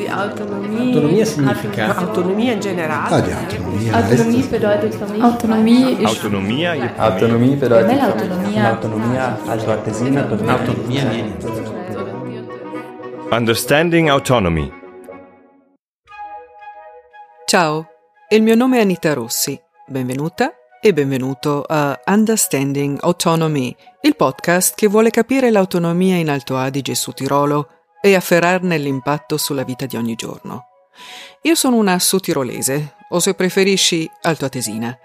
[0.00, 0.94] die Autonomie.
[0.94, 1.96] Autonomia significa?
[1.96, 3.14] Autonomia in generale.
[3.14, 3.90] Ah, die Autonomie.
[3.92, 5.22] Autonomie bedeutet für mich.
[5.22, 6.06] Autonomie ist.
[6.06, 8.70] Autonomia Autonomie bedeutet Nella autonomia.
[8.70, 9.38] Autonomia.
[9.46, 10.28] Autonomia.
[13.30, 14.72] Understanding Autonomy.
[17.46, 17.86] Ciao,
[18.28, 19.60] il mio nome è Anita Rossi.
[19.86, 26.92] Benvenuta e benvenuto a Understanding Autonomy, il podcast che vuole capire l'autonomia in Alto Adige
[26.92, 30.66] e su Tirolo e afferrarne l'impatto sulla vita di ogni giorno.
[31.42, 34.98] Io sono una sudtirolese, o se preferisci altoatesina,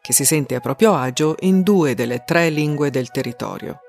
[0.00, 3.80] che si sente a proprio agio in due delle tre lingue del territorio.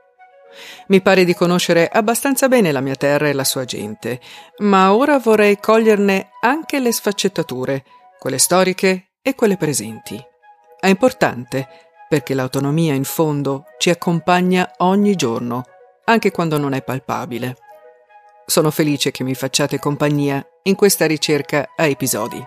[0.87, 4.21] Mi pare di conoscere abbastanza bene la mia terra e la sua gente,
[4.59, 7.83] ma ora vorrei coglierne anche le sfaccettature,
[8.17, 10.17] quelle storiche e quelle presenti.
[10.79, 11.67] È importante
[12.07, 15.65] perché l'autonomia in fondo ci accompagna ogni giorno,
[16.05, 17.57] anche quando non è palpabile.
[18.47, 22.43] Sono felice che mi facciate compagnia in questa ricerca a episodi.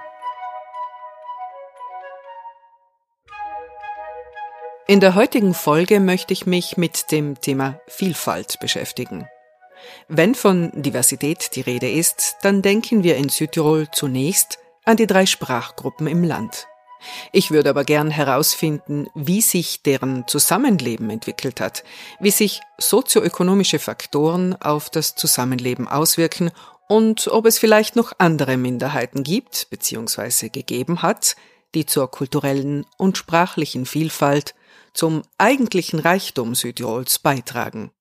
[4.86, 9.28] In der heutigen Folge möchte ich mich mit dem Thema Vielfalt beschäftigen.
[10.08, 15.26] Wenn von Diversität die Rede ist, dann denken wir in Südtirol zunächst an die drei
[15.26, 16.68] Sprachgruppen im Land.
[17.32, 21.84] Ich würde aber gern herausfinden, wie sich deren Zusammenleben entwickelt hat,
[22.20, 26.50] wie sich sozioökonomische Faktoren auf das Zusammenleben auswirken
[26.88, 30.48] und ob es vielleicht noch andere Minderheiten gibt bzw.
[30.48, 31.36] gegeben hat,
[31.74, 34.54] die zur kulturellen und sprachlichen Vielfalt,
[34.94, 37.92] zum eigentlichen Reichtum Südtirols beitragen.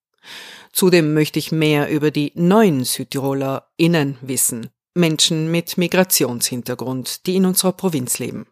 [0.71, 7.45] Zudem möchte ich mehr über die neuen Südtiroler innen wissen, Menschen mit Migrationshintergrund, die in
[7.45, 8.47] unserer Provinz leben.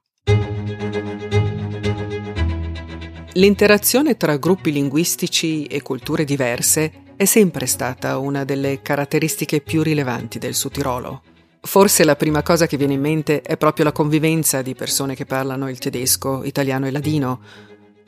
[3.37, 10.39] L'interazione tra gruppi linguistici e culture diverse è sempre stata una delle caratteristiche più rilevanti
[10.39, 11.21] del Sud Tirolo.
[11.59, 15.25] Forse la prima cosa che viene in mente è proprio la convivenza di persone che
[15.25, 17.41] parlano il tedesco, italiano e ladino.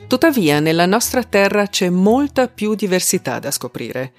[0.07, 4.13] Tuttavia, nella nostra terra c'è molta più diversità da scoprire.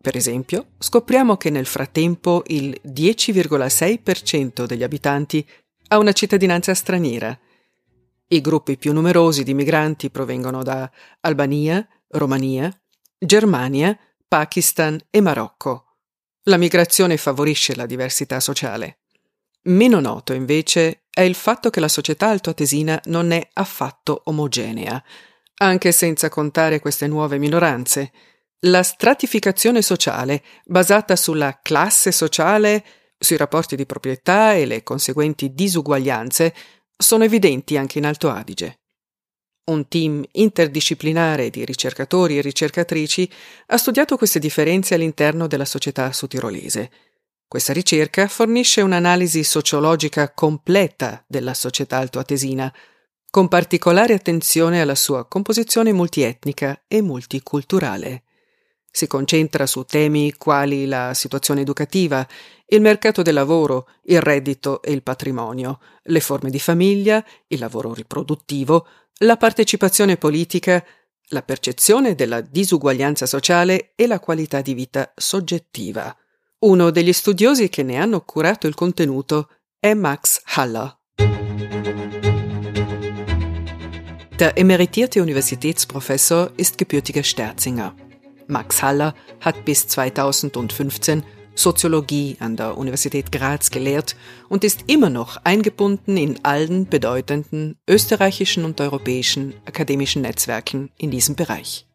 [0.00, 5.44] Per esempio, scopriamo che nel frattempo il 10,6% degli abitanti
[5.92, 7.38] ha una cittadinanza straniera.
[8.28, 12.74] I gruppi più numerosi di migranti provengono da Albania, Romania,
[13.18, 15.98] Germania, Pakistan e Marocco.
[16.44, 19.00] La migrazione favorisce la diversità sociale.
[19.64, 25.02] Meno noto, invece, è il fatto che la società altoatesina non è affatto omogenea,
[25.56, 28.12] anche senza contare queste nuove minoranze.
[28.60, 32.82] La stratificazione sociale, basata sulla classe sociale,
[33.22, 36.54] sui rapporti di proprietà e le conseguenti disuguaglianze,
[36.96, 38.80] sono evidenti anche in Alto Adige.
[39.64, 43.30] Un team interdisciplinare di ricercatori e ricercatrici
[43.66, 46.90] ha studiato queste differenze all'interno della società sudtirolese.
[47.46, 52.72] Questa ricerca fornisce un'analisi sociologica completa della società altoatesina,
[53.30, 58.24] con particolare attenzione alla sua composizione multietnica e multiculturale.
[58.90, 62.26] Si concentra su temi quali la situazione educativa,
[62.72, 67.92] il mercato del lavoro, il reddito e il patrimonio, le forme di famiglia, il lavoro
[67.92, 68.86] riproduttivo,
[69.20, 70.82] la partecipazione politica,
[71.28, 76.14] la percezione della disuguaglianza sociale e la qualità di vita soggettiva.
[76.60, 80.98] Uno degli studiosi che ne hanno curato il contenuto è Max Haller.
[84.36, 87.94] Der emeritierte Universitätsprofessor ist gebürtiger Sterzinger.
[88.46, 94.16] Max Haller hat bis 2015 Soziologie an der Universität Graz gelehrt
[94.48, 101.36] und ist immer noch eingebunden in allen bedeutenden österreichischen und europäischen akademischen Netzwerken in diesem
[101.36, 101.86] Bereich.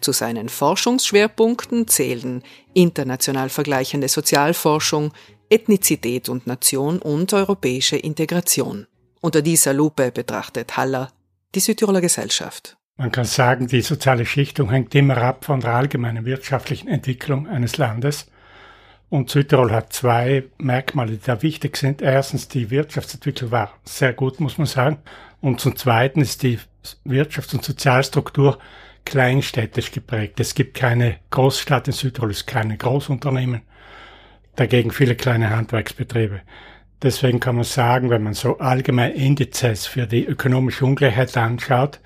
[0.00, 2.42] Zu seinen Forschungsschwerpunkten zählen
[2.74, 5.12] international vergleichende Sozialforschung,
[5.48, 8.86] Ethnizität und Nation und europäische Integration.
[9.20, 11.10] Unter dieser Lupe betrachtet Haller
[11.54, 12.76] die Südtiroler Gesellschaft.
[12.96, 17.76] Man kann sagen, die soziale Schichtung hängt immer ab von der allgemeinen wirtschaftlichen Entwicklung eines
[17.76, 18.26] Landes.
[19.08, 22.02] Und Südtirol hat zwei Merkmale, die da wichtig sind.
[22.02, 24.98] Erstens, die Wirtschaftsentwicklung war sehr gut, muss man sagen.
[25.40, 26.58] Und zum Zweiten ist die
[27.06, 28.58] Wirtschafts- und Sozialstruktur
[29.04, 30.40] kleinstädtisch geprägt.
[30.40, 33.62] Es gibt keine Großstadt in Südtirol, es gibt keine Großunternehmen.
[34.56, 36.40] Dagegen viele kleine Handwerksbetriebe.
[37.02, 42.00] Deswegen kann man sagen, wenn man so allgemein Indizes für die ökonomische Ungleichheit anschaut,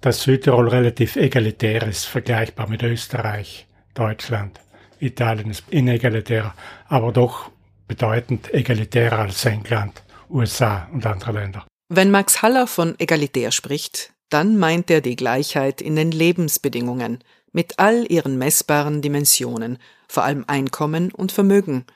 [0.00, 4.60] dass Südtirol relativ egalitär ist, vergleichbar mit Österreich, Deutschland.
[5.00, 6.54] Italien ist inegalitärer,
[6.88, 7.50] aber doch
[7.86, 11.66] bedeutend egalitärer als England, USA und andere Länder.
[11.88, 17.78] Wenn Max Haller von egalitär spricht, dann meint er die Gleichheit in den Lebensbedingungen mit
[17.78, 21.86] all ihren messbaren Dimensionen, vor allem Einkommen und Vermögen.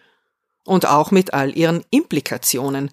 [0.65, 2.91] Und auch mit all ihren Implikationen,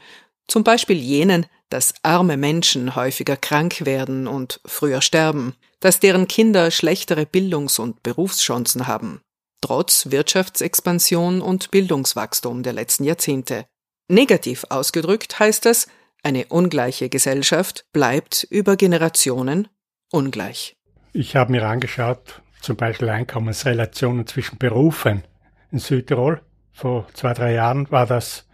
[0.47, 6.71] zum Beispiel jenen, dass arme Menschen häufiger krank werden und früher sterben, dass deren Kinder
[6.71, 9.21] schlechtere Bildungs- und Berufschancen haben,
[9.61, 13.65] trotz Wirtschaftsexpansion und Bildungswachstum der letzten Jahrzehnte.
[14.07, 15.87] Negativ ausgedrückt heißt das,
[16.23, 19.67] eine ungleiche Gesellschaft bleibt über Generationen
[20.11, 20.75] ungleich.
[21.13, 25.23] Ich habe mir angeschaut, zum Beispiel Einkommensrelationen zwischen Berufen
[25.71, 26.41] in Südtirol.
[26.71, 28.47] Vor zwei, drei Jahren war das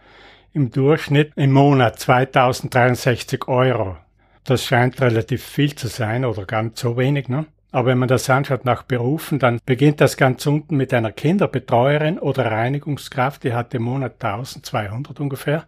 [0.52, 3.96] im Durchschnitt im Monat 2063 Euro.
[4.44, 7.28] Das scheint relativ viel zu sein oder gar nicht so wenig.
[7.28, 7.46] Ne?
[7.76, 12.18] Aber wenn man das anschaut nach Berufen, dann beginnt das ganz unten mit einer Kinderbetreuerin
[12.18, 15.66] oder Reinigungskraft, die hat im Monat 1200 ungefähr.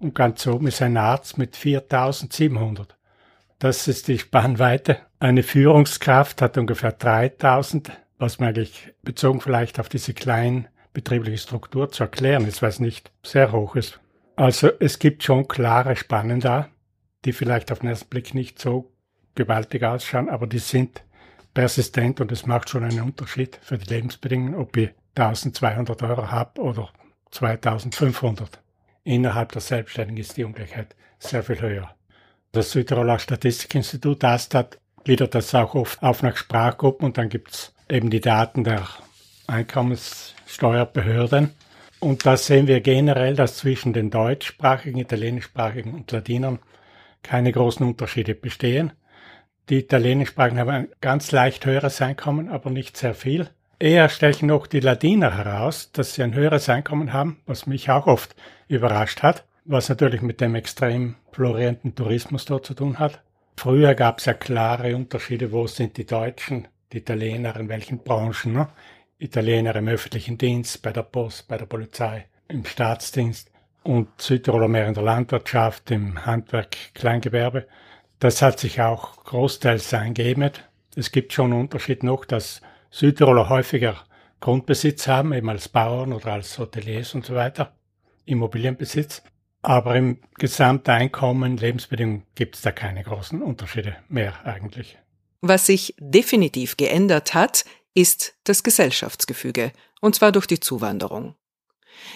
[0.00, 2.94] Und ganz oben ist ein Arzt mit 4700.
[3.58, 4.98] Das ist die Spannweite.
[5.18, 11.90] Eine Führungskraft hat ungefähr 3000, was man eigentlich bezogen vielleicht auf diese kleinen betriebliche Struktur
[11.90, 13.98] zu erklären ist, weil es nicht sehr hoch ist.
[14.36, 16.68] Also es gibt schon klare Spannen da,
[17.24, 18.92] die vielleicht auf den ersten Blick nicht so
[19.36, 21.02] gewaltig ausschauen, aber die sind
[21.54, 26.60] persistent und es macht schon einen Unterschied für die Lebensbedingungen, ob ich 1200 Euro habe
[26.60, 26.90] oder
[27.30, 28.60] 2500.
[29.04, 31.94] Innerhalb der Selbstständigen ist die Ungleichheit sehr viel höher.
[32.52, 38.10] Das Südtiroler Statistikinstitut ASTAT gliedert das auch oft auf nach Sprachgruppen und dann gibt's eben
[38.10, 38.88] die Daten der
[39.46, 41.54] Einkommenssteuerbehörden.
[42.00, 46.58] Und da sehen wir generell, dass zwischen den deutschsprachigen, italienischsprachigen und Latinern
[47.22, 48.92] keine großen Unterschiede bestehen.
[49.70, 53.48] Die italienischsprachigen haben ein ganz leicht höheres Einkommen, aber nicht sehr viel.
[53.78, 58.08] Eher stechen noch die Ladiner heraus, dass sie ein höheres Einkommen haben, was mich auch
[58.08, 58.34] oft
[58.66, 63.22] überrascht hat, was natürlich mit dem extrem florierenden Tourismus dort zu tun hat.
[63.56, 68.52] Früher gab es ja klare Unterschiede, wo sind die Deutschen, die Italiener, in welchen Branchen.
[68.52, 68.68] Ne?
[69.18, 73.52] Italiener im öffentlichen Dienst, bei der Post, bei der Polizei, im Staatsdienst
[73.84, 77.68] und Südtiroler mehr in der Landwirtschaft, im Handwerk, Kleingewerbe.
[78.20, 80.68] Das hat sich auch großteils eingeebnet.
[80.94, 84.04] Es gibt schon einen Unterschied noch, dass Südtiroler häufiger
[84.40, 87.74] Grundbesitz haben, eben als Bauern oder als Hoteliers und so weiter,
[88.26, 89.22] Immobilienbesitz.
[89.62, 94.98] Aber im Gesamteinkommen, Lebensbedingungen gibt es da keine großen Unterschiede mehr eigentlich.
[95.40, 97.64] Was sich definitiv geändert hat,
[97.94, 101.36] ist das Gesellschaftsgefüge, und zwar durch die Zuwanderung.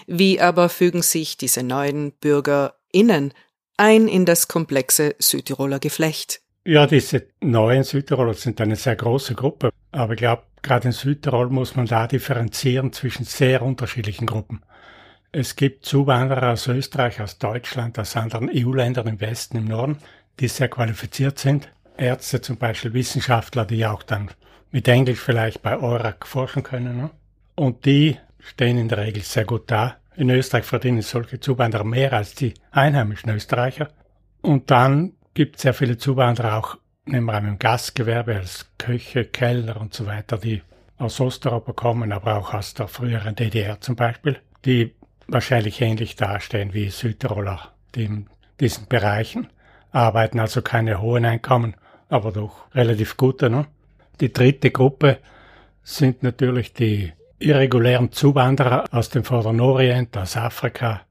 [0.06, 3.32] Wie aber fügen sich diese neuen BürgerInnen
[3.76, 6.40] ein in das komplexe Südtiroler Geflecht?
[6.64, 9.70] Ja, diese neuen Südtiroler sind eine sehr große Gruppe.
[9.92, 14.62] Aber ich glaube, gerade in Südtirol muss man da differenzieren zwischen sehr unterschiedlichen Gruppen.
[15.30, 19.98] Es gibt Zuwanderer aus Österreich, aus Deutschland, aus anderen EU-Ländern im Westen, im Norden,
[20.40, 21.68] die sehr qualifiziert sind.
[21.96, 24.30] Ärzte zum Beispiel, Wissenschaftler, die auch dann
[24.70, 26.96] mit Englisch vielleicht bei EURAC forschen können.
[26.96, 27.10] Ne?
[27.54, 29.96] Und die stehen in der Regel sehr gut da.
[30.16, 33.88] In Österreich verdienen solche Zuwanderer mehr als die einheimischen Österreicher.
[34.42, 39.80] Und dann gibt es sehr viele Zuwanderer auch, nehmen wir im Gastgewerbe als Köche, Kellner
[39.80, 40.62] und so weiter, die
[40.98, 44.94] aus Osteuropa kommen, aber auch aus der früheren DDR zum Beispiel, die
[45.26, 48.26] wahrscheinlich ähnlich dastehen wie Südtiroler, die in
[48.60, 49.48] diesen Bereichen
[49.90, 51.74] arbeiten, also keine hohen Einkommen,
[52.08, 53.50] aber doch relativ gute.
[53.50, 53.66] Ne?
[54.20, 55.18] Die dritte Gruppe
[55.82, 57.12] sind natürlich die
[57.44, 61.02] irregulären Zuwanderer aus dem Vorderen Orient, aus Afrika,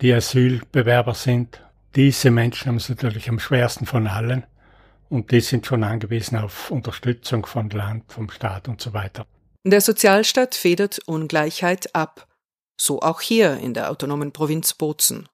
[0.00, 1.62] die Asylbewerber sind.
[1.96, 4.44] Diese Menschen haben es natürlich am schwersten von allen
[5.08, 9.26] und die sind schon angewiesen auf Unterstützung von Land, vom Staat und so weiter.
[9.64, 12.28] Der Sozialstaat federt Ungleichheit ab
[12.80, 15.28] so auch hier in der autonomen Provinz Bozen.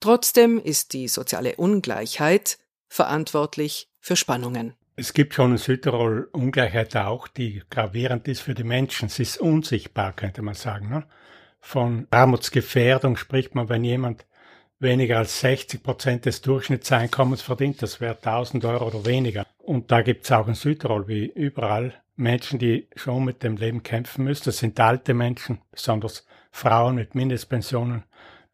[0.00, 4.74] Trotzdem ist die soziale Ungleichheit verantwortlich für Spannungen.
[4.98, 9.10] Es gibt schon in Südtirol Ungleichheit auch, die gravierend ist für die Menschen.
[9.10, 10.88] Sie ist unsichtbar, könnte man sagen.
[10.88, 11.04] Ne?
[11.60, 14.24] Von Armutsgefährdung spricht man, wenn jemand
[14.78, 19.46] weniger als 60 Prozent des Durchschnittseinkommens verdient, das wäre 1000 Euro oder weniger.
[19.58, 23.82] Und da gibt es auch in Südtirol wie überall Menschen, die schon mit dem Leben
[23.82, 24.44] kämpfen müssen.
[24.44, 28.04] Das sind alte Menschen, besonders Frauen mit Mindestpensionen,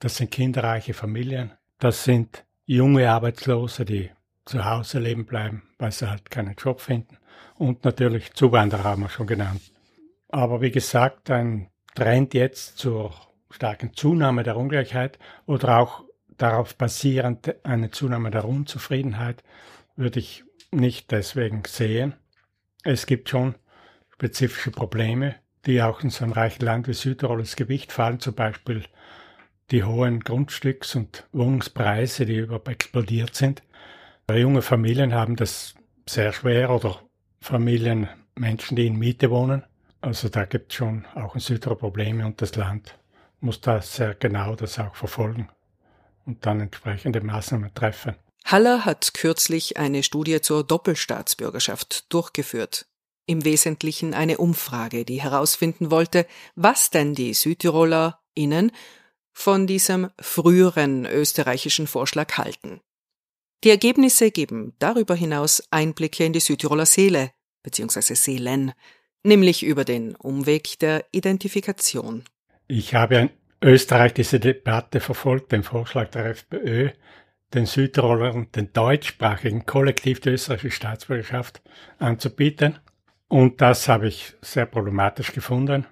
[0.00, 4.10] das sind kinderreiche Familien, das sind junge Arbeitslose, die
[4.44, 7.18] zu Hause leben bleiben, weil sie halt keinen Job finden.
[7.56, 9.60] Und natürlich Zuwanderer haben wir schon genannt.
[10.28, 13.12] Aber wie gesagt, ein Trend jetzt zur
[13.50, 16.04] starken Zunahme der Ungleichheit oder auch
[16.38, 19.44] darauf basierend eine Zunahme der Unzufriedenheit
[19.96, 22.14] würde ich nicht deswegen sehen.
[22.82, 23.54] Es gibt schon
[24.12, 28.34] spezifische Probleme, die auch in so einem reichen Land wie Südtirol ins Gewicht fallen, zum
[28.34, 28.84] Beispiel
[29.70, 33.62] die hohen Grundstücks- und Wohnungspreise, die überhaupt explodiert sind.
[34.30, 35.74] Junge Familien haben das
[36.08, 37.00] sehr schwer oder
[37.40, 39.64] Familien, Menschen, die in Miete wohnen.
[40.00, 42.98] Also da gibt es schon auch in Südtirol Probleme und das Land
[43.40, 45.48] muss da sehr genau das auch verfolgen
[46.26, 48.14] und dann entsprechende Maßnahmen treffen.
[48.44, 52.86] Haller hat kürzlich eine Studie zur Doppelstaatsbürgerschaft durchgeführt.
[53.26, 56.26] Im Wesentlichen eine Umfrage, die herausfinden wollte,
[56.56, 58.72] was denn die Südtiroler innen
[59.32, 62.80] von diesem früheren österreichischen Vorschlag halten.
[63.64, 67.30] Die Ergebnisse geben darüber hinaus Einblicke in die Südtiroler Seele
[67.62, 68.14] bzw.
[68.14, 68.72] Seelen,
[69.22, 72.24] nämlich über den Umweg der Identifikation.
[72.66, 73.30] Ich habe in
[73.62, 76.90] Österreich diese Debatte verfolgt, den Vorschlag der FPÖ,
[77.54, 81.62] den Südtirolern den deutschsprachigen Kollektiv der österreichischen Staatsbürgerschaft
[81.98, 82.80] anzubieten.
[83.28, 85.86] Und das habe ich sehr problematisch gefunden.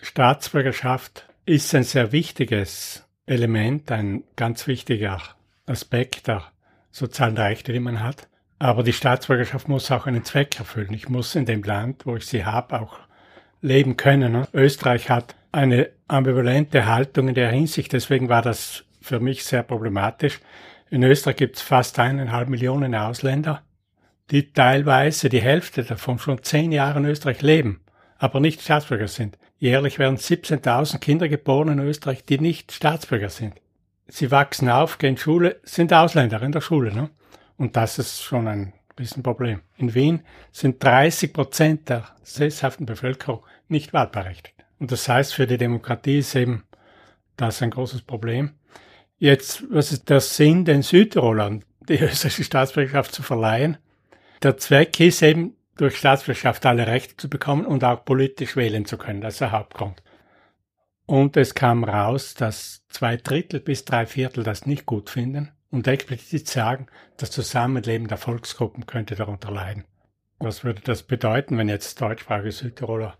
[0.00, 5.20] Staatsbürgerschaft ist ein sehr wichtiges Element, ein ganz wichtiger
[5.66, 6.52] Aspekt der
[6.90, 8.28] sozialen Rechte, die man hat.
[8.58, 10.92] Aber die Staatsbürgerschaft muss auch einen Zweck erfüllen.
[10.92, 12.98] Ich muss in dem Land, wo ich sie habe, auch
[13.60, 14.46] leben können.
[14.52, 17.92] Österreich hat eine ambivalente Haltung in der Hinsicht.
[17.92, 20.40] Deswegen war das für mich sehr problematisch.
[20.90, 23.62] In Österreich gibt es fast eineinhalb Millionen Ausländer,
[24.30, 27.80] die teilweise die Hälfte davon schon zehn Jahre in Österreich leben,
[28.18, 29.38] aber nicht Staatsbürger sind.
[29.58, 33.54] Jährlich werden 17.000 Kinder geboren in Österreich, die nicht Staatsbürger sind.
[34.08, 36.92] Sie wachsen auf, gehen Schule, sind Ausländer in der Schule.
[36.92, 37.10] Ne?
[37.56, 39.60] Und das ist schon ein Riesenproblem.
[39.76, 44.54] In Wien sind 30 Prozent der sesshaften Bevölkerung nicht wahlberechtigt.
[44.78, 46.64] Und das heißt, für die Demokratie ist eben
[47.36, 48.52] das ein großes Problem.
[49.18, 53.76] Jetzt, was ist der Sinn, den Südtirolern die österreichische Staatsbürgerschaft zu verleihen?
[54.42, 58.98] Der Zweck ist eben, durch Staatsbürgerschaft alle Rechte zu bekommen und auch politisch wählen zu
[58.98, 59.20] können.
[59.20, 60.02] Das ist der Hauptgrund.
[61.08, 65.88] Und es kam raus, dass zwei Drittel bis drei Viertel das nicht gut finden und
[65.88, 66.86] explizit sagen,
[67.16, 69.86] das Zusammenleben der Volksgruppen könnte darunter leiden.
[70.38, 73.16] Was würde das bedeuten, wenn jetzt deutschsprachige Südtiroler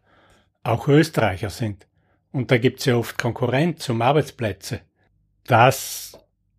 [0.64, 1.87] auch Österreicher sind?
[2.30, 4.83] Und da gibt es ja oft Konkurrenz um Arbeitsplätze.
[5.45, 6.12] Das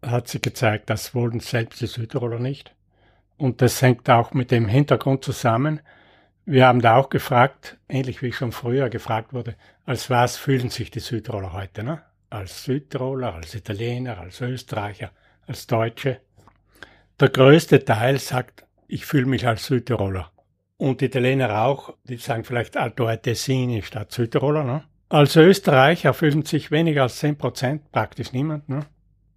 [0.03, 2.75] hat sich gezeigt, das wollen selbst die Südtiroler nicht.
[3.37, 5.81] Und das hängt auch mit dem Hintergrund zusammen.
[6.51, 10.89] Wir haben da auch gefragt, ähnlich wie schon früher gefragt wurde, als was fühlen sich
[10.89, 12.01] die Südtiroler heute, ne?
[12.31, 15.11] Als Südtiroler, als Italiener, als Österreicher,
[15.45, 16.21] als Deutsche.
[17.19, 20.31] Der größte Teil sagt, ich fühle mich als Südtiroler.
[20.77, 24.63] Und Italiener auch, die sagen vielleicht Alto Tessini statt Südtiroler.
[24.63, 24.83] Ne?
[25.09, 28.67] Als Österreicher fühlen sich weniger als 10 Prozent, praktisch niemand.
[28.69, 28.87] Ne?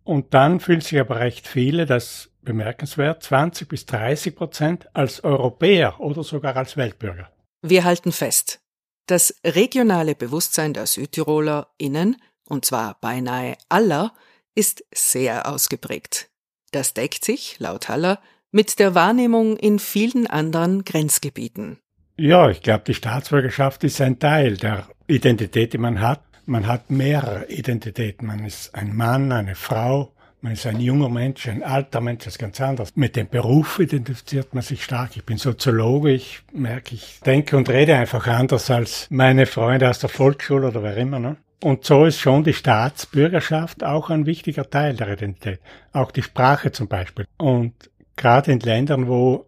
[0.05, 6.01] Und dann fühlen sich aber recht viele, das bemerkenswert, 20 bis 30 Prozent als Europäer
[6.01, 7.31] oder sogar als Weltbürger.
[7.63, 8.61] Wir halten fest,
[9.07, 12.17] das regionale Bewusstsein der Südtiroler innen,
[12.49, 14.13] und zwar beinahe aller,
[14.55, 16.31] ist sehr ausgeprägt.
[16.73, 21.79] Das deckt sich, laut Haller, mit der Wahrnehmung in vielen anderen Grenzgebieten.
[22.17, 26.23] Ja, ich glaube, die Staatsbürgerschaft ist ein Teil der Identität, die man hat.
[26.45, 28.27] Man hat mehrere Identitäten.
[28.27, 32.35] Man ist ein Mann, eine Frau, man ist ein junger Mensch, ein alter Mensch, das
[32.35, 32.97] ist ganz anders.
[32.97, 35.17] Mit dem Beruf identifiziert man sich stark.
[35.17, 40.01] Ich bin Soziologe, ich merke, ich denke und rede einfach anders als meine Freunde aus
[40.01, 41.21] der Volksschule oder wer immer.
[41.21, 41.37] Ne?
[41.63, 45.61] Und so ist schon die Staatsbürgerschaft auch ein wichtiger Teil der Identität.
[45.93, 47.25] Auch die Sprache zum Beispiel.
[47.37, 47.75] Und
[48.17, 49.47] gerade in Ländern, wo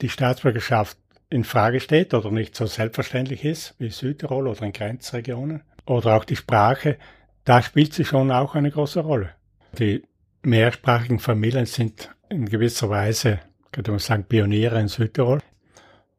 [0.00, 0.98] die Staatsbürgerschaft
[1.30, 6.24] in Frage steht oder nicht so selbstverständlich ist, wie Südtirol oder in Grenzregionen, oder auch
[6.24, 6.98] die Sprache,
[7.44, 9.30] da spielt sie schon auch eine große Rolle.
[9.78, 10.02] Die
[10.42, 13.40] mehrsprachigen Familien sind in gewisser Weise,
[13.72, 15.40] könnte man sagen, Pioniere in Südtirol.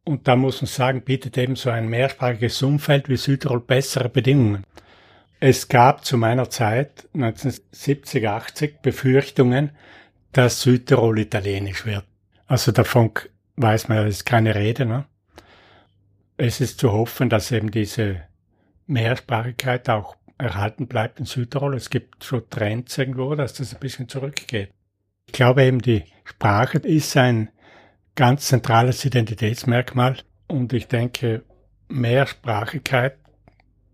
[0.05, 4.63] Und da muss man sagen, bietet eben so ein mehrsprachiges Umfeld wie Südtirol bessere Bedingungen.
[5.39, 9.71] Es gab zu meiner Zeit, 1970, 80, Befürchtungen,
[10.31, 12.05] dass Südtirol italienisch wird.
[12.47, 13.11] Also davon
[13.55, 14.85] weiß man, ist keine Rede.
[14.85, 15.05] Ne?
[16.37, 18.23] Es ist zu hoffen, dass eben diese
[18.87, 21.75] Mehrsprachigkeit auch erhalten bleibt in Südtirol.
[21.75, 24.71] Es gibt schon Trends irgendwo, dass das ein bisschen zurückgeht.
[25.27, 27.49] Ich glaube eben, die Sprache ist ein
[28.15, 31.43] ganz zentrales Identitätsmerkmal und ich denke,
[31.87, 33.17] Mehrsprachigkeit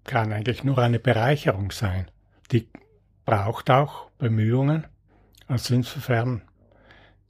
[0.04, 2.10] kann eigentlich nur eine Bereicherung sein.
[2.52, 2.68] Die
[3.26, 4.88] braucht auch Bemühungen.
[5.48, 6.42] Also insofern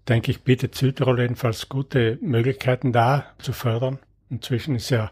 [0.08, 4.00] denke ich, bietet Südtirol jedenfalls gute Möglichkeiten da zu fördern.
[4.30, 5.12] Inzwischen ist ja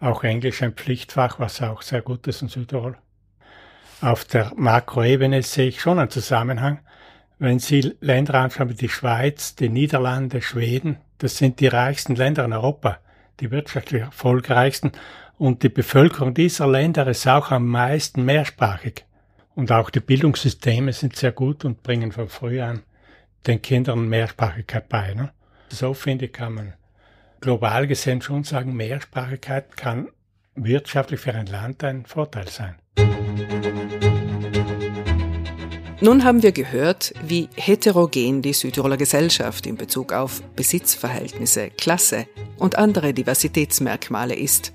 [0.00, 2.96] auch Englisch ein Pflichtfach, was auch sehr gut ist in Südtirol.
[4.00, 6.80] Auf der Makroebene sehe ich schon einen Zusammenhang.
[7.38, 12.44] Wenn Sie Länder anschauen wie die Schweiz, die Niederlande, Schweden, das sind die reichsten Länder
[12.44, 12.98] in Europa,
[13.40, 14.92] die wirtschaftlich erfolgreichsten
[15.38, 19.04] und die Bevölkerung dieser Länder ist auch am meisten mehrsprachig.
[19.54, 22.82] Und auch die Bildungssysteme sind sehr gut und bringen von früh an
[23.46, 25.14] den Kindern Mehrsprachigkeit bei.
[25.14, 25.32] Ne?
[25.68, 26.72] So finde ich, kann man
[27.44, 30.08] global gesehen schon sagen, Mehrsprachigkeit kann
[30.54, 32.76] wirtschaftlich für ein Land ein Vorteil sein.
[36.00, 42.76] Nun haben wir gehört, wie heterogen die Südtiroler Gesellschaft in Bezug auf Besitzverhältnisse, Klasse und
[42.76, 44.72] andere Diversitätsmerkmale ist.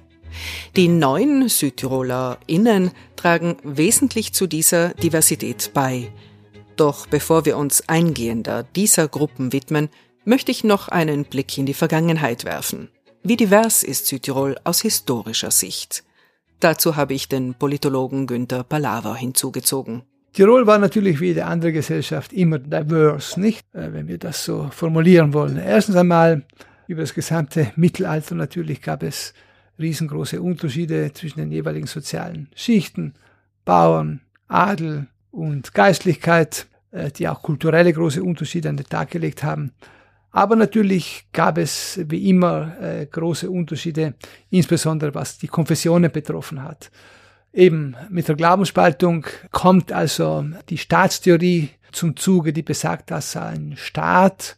[0.76, 6.12] Die neuen SüdtirolerInnen tragen wesentlich zu dieser Diversität bei.
[6.76, 9.90] Doch bevor wir uns eingehender dieser Gruppen widmen,
[10.26, 12.90] möchte ich noch einen Blick in die Vergangenheit werfen.
[13.24, 16.04] Wie divers ist Südtirol aus historischer Sicht?
[16.60, 20.04] Dazu habe ich den Politologen Günther Palaver hinzugezogen.
[20.34, 23.66] Tirol war natürlich wie jede andere Gesellschaft immer diverse, nicht?
[23.74, 25.58] Äh, wenn wir das so formulieren wollen.
[25.58, 26.44] Erstens einmal
[26.88, 29.34] über das gesamte Mittelalter natürlich gab es
[29.80, 33.14] riesengroße Unterschiede zwischen den jeweiligen sozialen Schichten,
[33.66, 39.72] Bauern, Adel und Geistlichkeit, äh, die auch kulturelle große Unterschiede an den Tag gelegt haben.
[40.32, 44.14] Aber natürlich gab es wie immer äh, große Unterschiede,
[44.50, 46.92] insbesondere was die Konfessionen betroffen hat.
[47.52, 54.58] Eben mit der Glaubensspaltung kommt also die Staatstheorie zum Zuge, die besagt, dass ein Staat,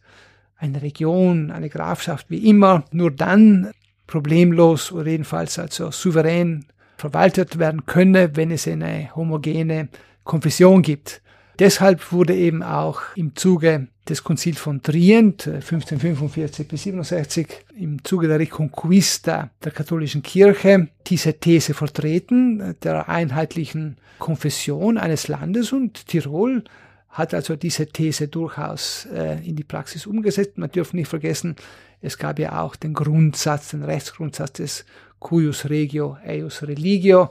[0.56, 3.70] eine Region, eine Grafschaft wie immer nur dann
[4.06, 6.66] problemlos oder jedenfalls also souverän
[6.98, 9.88] verwaltet werden könne, wenn es eine homogene
[10.22, 11.22] Konfession gibt.
[11.62, 17.46] Deshalb wurde eben auch im Zuge des Konzils von Trient 1545 äh, bis 67
[17.78, 25.28] im Zuge der Reconquista der katholischen Kirche diese These vertreten äh, der einheitlichen Konfession eines
[25.28, 26.64] Landes und Tirol
[27.10, 30.58] hat also diese These durchaus äh, in die Praxis umgesetzt.
[30.58, 31.54] Man dürfen nicht vergessen,
[32.00, 34.84] es gab ja auch den Grundsatz, den Rechtsgrundsatz des
[35.20, 37.30] cuius regio eius religio,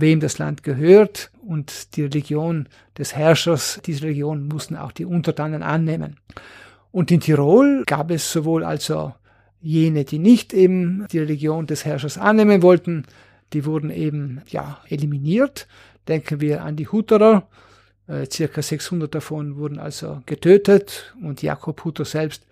[0.00, 5.62] wem das Land gehört und die Religion des Herrschers, diese Religion mussten auch die Untertanen
[5.62, 6.16] annehmen.
[6.90, 9.14] Und in Tirol gab es sowohl also
[9.60, 13.04] jene, die nicht eben die Religion des Herrschers annehmen wollten,
[13.52, 15.66] die wurden eben ja eliminiert.
[16.08, 17.48] Denken wir an die Hutterer,
[18.06, 22.46] äh, circa 600 davon wurden also getötet und Jakob Hutter selbst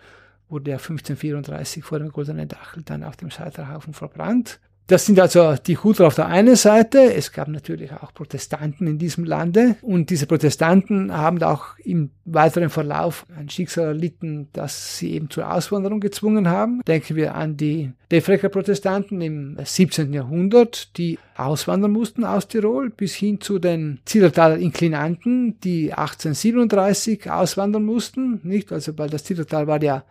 [0.49, 4.61] wurde ja 1534 vor dem Goldenen Dachel dann auf dem Scheiterhaufen verbrannt.
[4.89, 7.15] Das sind also die Huter auf der einen Seite.
[7.15, 9.77] Es gab natürlich auch Protestanten in diesem Lande.
[9.81, 15.51] Und diese Protestanten haben auch im weiteren Verlauf ein Schicksal erlitten, das sie eben zur
[15.51, 16.83] Auswanderung gezwungen haben.
[16.87, 20.13] Denken wir an die Defrecker Protestanten im 17.
[20.13, 27.85] Jahrhundert, die auswandern mussten aus Tirol, bis hin zu den Zillertaler Inklinanten, die 1837 auswandern
[27.85, 28.41] mussten.
[28.43, 28.73] Nicht?
[28.73, 30.05] Also, weil das Zillertal war ja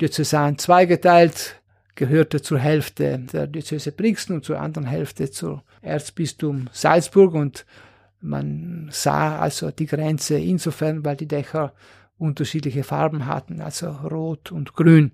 [0.00, 1.60] diözesan zweigeteilt
[1.96, 7.66] gehörte zur Hälfte der Diözese Brixen und zur anderen Hälfte zur Erzbistum Salzburg und
[8.20, 11.72] man sah also die Grenze insofern, weil die Dächer
[12.18, 15.12] unterschiedliche Farben hatten, also rot und grün.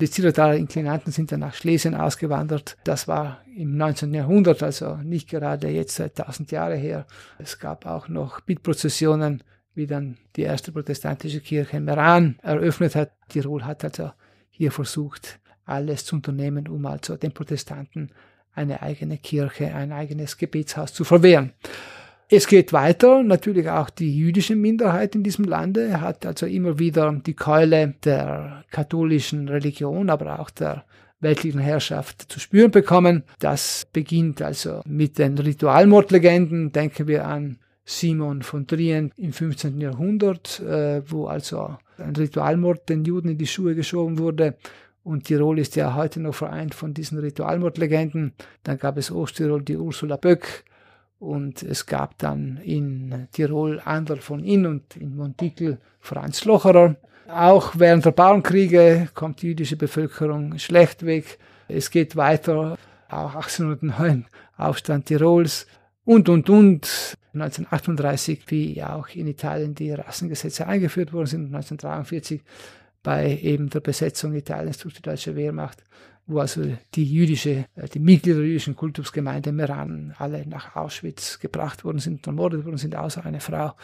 [0.00, 2.76] Die Zillertaler Inklinanten sind dann nach Schlesien ausgewandert.
[2.84, 4.14] Das war im 19.
[4.14, 7.06] Jahrhundert, also nicht gerade jetzt seit 1000 Jahre her.
[7.38, 9.42] Es gab auch noch Bittprozessionen,
[9.74, 13.10] wie dann die erste protestantische Kirche in Meran eröffnet hat.
[13.28, 14.12] Tirol hat also
[14.48, 18.10] hier versucht, alles zu unternehmen, um also den Protestanten
[18.54, 21.52] eine eigene Kirche, ein eigenes Gebetshaus zu verwehren.
[22.30, 27.12] Es geht weiter, natürlich auch die jüdische Minderheit in diesem Lande hat also immer wieder
[27.12, 30.84] die Keule der katholischen Religion, aber auch der
[31.20, 33.24] weltlichen Herrschaft zu spüren bekommen.
[33.40, 36.72] Das beginnt also mit den Ritualmordlegenden.
[36.72, 39.80] Denken wir an Simon von Trient im 15.
[39.80, 44.56] Jahrhundert, äh, wo also ein Ritualmord den Juden in die Schuhe geschoben wurde.
[45.04, 48.32] Und Tirol ist ja heute noch vereint von diesen Ritualmordlegenden.
[48.62, 50.64] Dann gab es Osttirol die Ursula Böck.
[51.18, 56.96] Und es gab dann in Tirol Andal von Inn und in Montikel Franz Locherer.
[57.28, 61.38] Auch während der Bauernkriege kommt die jüdische Bevölkerung schlecht weg.
[61.68, 62.76] Es geht weiter,
[63.08, 65.66] auch 1809 Aufstand Tirols
[66.04, 67.16] und, und, und.
[67.34, 72.42] 1938, wie auch in Italien die Rassengesetze eingeführt worden sind, 1943
[73.04, 75.84] bei eben der Besetzung Italiens durch die deutsche Wehrmacht,
[76.26, 76.62] wo also
[76.94, 82.26] die jüdische, äh, die Mitglieder der jüdischen Kultusgemeinde Meran alle nach Auschwitz gebracht worden sind,
[82.26, 83.74] ermordet worden sind, außer eine Frau,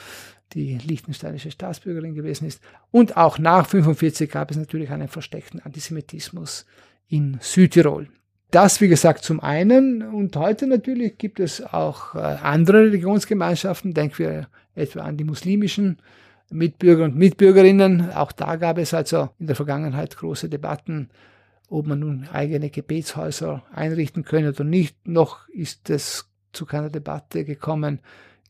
[0.54, 2.60] die liechtensteinische Staatsbürgerin gewesen ist.
[2.90, 6.66] Und auch nach 45 gab es natürlich einen versteckten Antisemitismus
[7.06, 8.08] in Südtirol.
[8.50, 10.02] Das, wie gesagt, zum einen.
[10.02, 13.94] Und heute natürlich gibt es auch äh, andere Religionsgemeinschaften.
[13.94, 15.98] Denken wir etwa an die muslimischen
[16.50, 18.10] Mitbürger und Mitbürgerinnen.
[18.12, 21.08] Auch da gab es also in der Vergangenheit große Debatten,
[21.68, 24.96] ob man nun eigene Gebetshäuser einrichten könne oder nicht.
[25.06, 28.00] Noch ist es zu keiner Debatte gekommen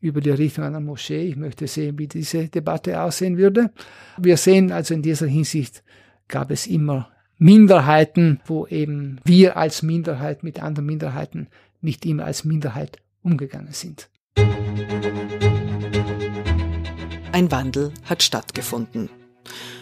[0.01, 1.29] über die Errichtung einer Moschee.
[1.29, 3.71] Ich möchte sehen, wie diese Debatte aussehen würde.
[4.17, 5.83] Wir sehen also in dieser Hinsicht
[6.29, 11.49] gab es immer Minderheiten, wo eben wir als Minderheit mit anderen Minderheiten
[11.81, 14.09] nicht immer als Minderheit umgegangen sind.
[17.33, 19.09] Ein Wandel hat stattgefunden.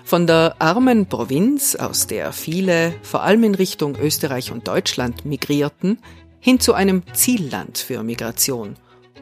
[0.05, 5.99] Von der armen Provinz, aus der viele, vor allem in Richtung Österreich und Deutschland, migrierten,
[6.41, 8.77] hin zu einem Zielland für Migration.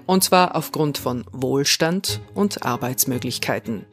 [0.07, 3.87] Und zwar aufgrund von Wohlstand und Arbeitsmöglichkeiten.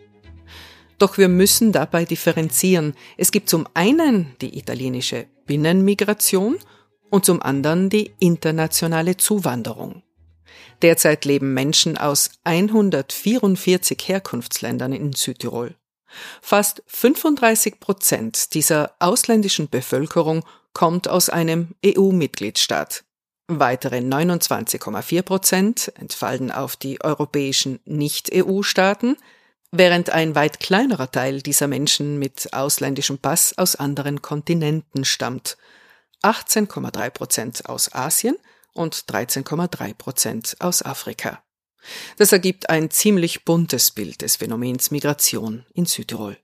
[1.00, 2.94] Doch wir müssen dabei differenzieren.
[3.18, 6.58] Es gibt zum einen die italienische Binnenmigration
[7.10, 10.04] und zum anderen die internationale Zuwanderung.
[10.84, 15.76] Derzeit leben Menschen aus 144 Herkunftsländern in Südtirol.
[16.42, 20.44] Fast 35 Prozent dieser ausländischen Bevölkerung
[20.74, 23.06] kommt aus einem EU-Mitgliedstaat.
[23.48, 29.16] Weitere 29,4 Prozent entfallen auf die europäischen Nicht-EU-Staaten,
[29.72, 35.58] während ein weit kleinerer Teil dieser Menschen mit ausländischem Pass aus anderen Kontinenten stammt.
[36.24, 38.36] 18,3 Prozent aus Asien
[38.74, 41.44] und 13,3 Prozent aus Afrika.
[42.18, 46.38] Das ergibt ein ziemlich buntes Bild des Phänomens Migration in Südtirol.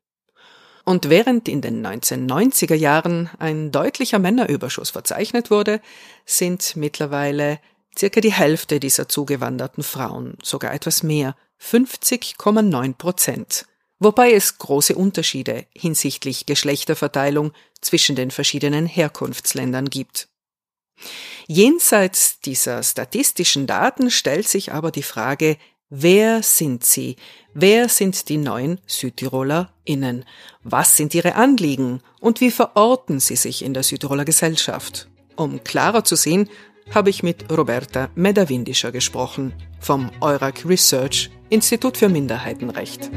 [0.85, 5.81] Und während in den 1990er Jahren ein deutlicher Männerüberschuss verzeichnet wurde,
[6.25, 7.59] sind mittlerweile
[7.97, 13.65] circa die Hälfte dieser zugewanderten Frauen, sogar etwas mehr, 50,9 Prozent.
[13.99, 20.29] Wobei es große Unterschiede hinsichtlich Geschlechterverteilung zwischen den verschiedenen Herkunftsländern gibt.
[21.47, 25.57] Jenseits dieser statistischen Daten stellt sich aber die Frage,
[25.89, 27.15] wer sind sie?
[27.53, 30.25] Wer sind die neuen SüdtirolerInnen?
[30.63, 32.01] Was sind ihre Anliegen?
[32.19, 35.09] Und wie verorten sie sich in der Südtiroler Gesellschaft?
[35.35, 36.49] Um klarer zu sehen,
[36.93, 43.09] habe ich mit Roberta Medavindischer gesprochen vom Eurac Research Institut für Minderheitenrecht.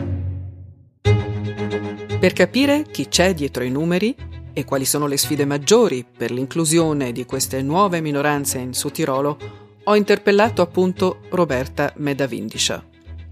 [2.20, 4.14] Per capire chi c'è dietro i numeri
[4.52, 9.38] e quali sono le sfide maggiori per l'inclusione di queste nuove minoranze in Sud Tirolo,
[9.84, 12.84] ho interpellato appunto Roberta Medavindiscia,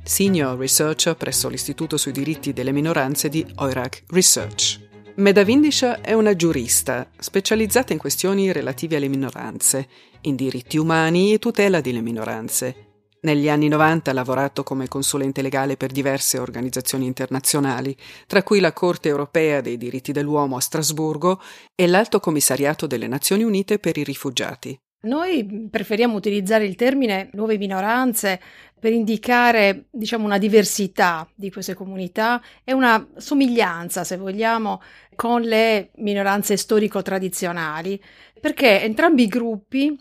[0.02, 4.80] senior researcher presso l'Istituto sui diritti delle minoranze di Eurac Research.
[5.16, 9.88] Medavindiscia è una giurista specializzata in questioni relative alle minoranze,
[10.22, 12.89] in diritti umani e tutela delle minoranze.
[13.22, 17.94] Negli anni 90 ha lavorato come consulente legale per diverse organizzazioni internazionali,
[18.26, 21.38] tra cui la Corte europea dei diritti dell'uomo a Strasburgo
[21.74, 24.78] e l'Alto Commissariato delle Nazioni Unite per i rifugiati.
[25.02, 28.40] Noi preferiamo utilizzare il termine nuove minoranze
[28.78, 34.80] per indicare, diciamo, una diversità di queste comunità e una somiglianza, se vogliamo,
[35.14, 38.02] con le minoranze storico-tradizionali,
[38.40, 39.98] perché entrambi i gruppi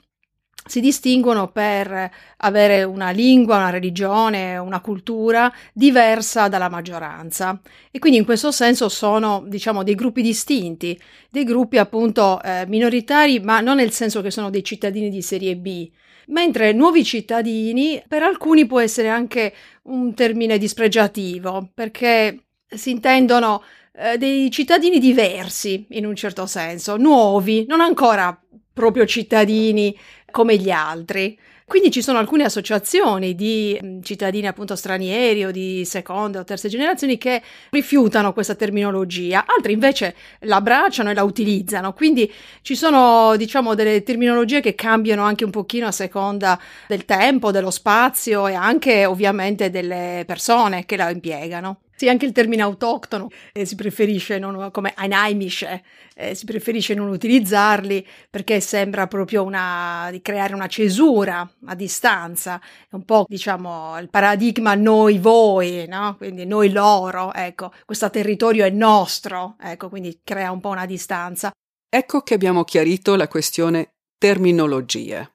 [0.65, 7.59] si distinguono per avere una lingua, una religione, una cultura diversa dalla maggioranza.
[7.91, 13.39] E quindi in questo senso sono diciamo dei gruppi distinti, dei gruppi appunto eh, minoritari
[13.39, 15.89] ma non nel senso che sono dei cittadini di serie B,
[16.27, 24.17] mentre nuovi cittadini per alcuni può essere anche un termine dispregiativo perché si intendono eh,
[24.17, 28.39] dei cittadini diversi in un certo senso, nuovi, non ancora
[28.71, 29.93] proprio cittadini
[30.31, 31.37] come gli altri.
[31.69, 36.67] Quindi ci sono alcune associazioni di mm, cittadini appunto stranieri o di seconde o terze
[36.67, 41.93] generazioni che rifiutano questa terminologia, altri invece l'abbracciano e la utilizzano.
[41.93, 47.51] Quindi ci sono diciamo delle terminologie che cambiano anche un pochino a seconda del tempo,
[47.51, 51.81] dello spazio e anche ovviamente delle persone che la impiegano.
[51.99, 55.83] Sì, anche il termine autoctono eh, si preferisce non, come einheimische,
[56.15, 62.61] eh, si preferisce non utilizzarli perché sembra proprio una, di creare una cesura a distanza,
[62.89, 66.15] è un po' diciamo il paradigma noi-voi, no?
[66.15, 71.51] quindi noi loro, ecco, questo territorio è nostro, ecco, quindi crea un po' una distanza.
[71.89, 75.33] Ecco che abbiamo chiarito la questione terminologie.